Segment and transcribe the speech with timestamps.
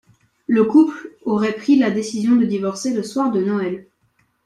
[0.47, 3.85] Le couple aurait pris la décision de divorcer le soir de Noël.